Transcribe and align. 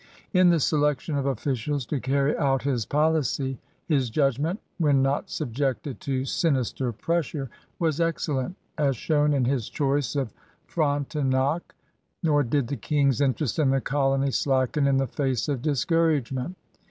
In 0.33 0.49
the 0.49 0.59
selection 0.59 1.15
of 1.15 1.27
officials 1.27 1.85
to 1.85 1.99
carry 1.99 2.35
out 2.35 2.63
his 2.63 2.87
policy, 2.87 3.59
his 3.87 4.09
judgment, 4.09 4.59
when 4.79 5.03
not 5.03 5.29
subjected 5.29 6.01
to 6.01 6.25
sinister 6.25 6.91
pressure, 6.91 7.51
was 7.77 8.01
excellent, 8.01 8.55
as 8.79 8.97
shown 8.97 9.31
in 9.31 9.45
his 9.45 9.69
choice 9.69 10.15
of 10.15 10.33
Frontenac. 10.65 11.75
Nor 12.23 12.41
did 12.41 12.67
the 12.69 12.77
King's 12.77 13.21
interest 13.21 13.59
in 13.59 13.69
the 13.69 13.79
colony 13.79 14.31
slacken 14.31 14.87
in 14.87 14.97
the 14.97 15.05
face 15.05 15.47
of 15.47 15.61
discouragement. 15.61 16.55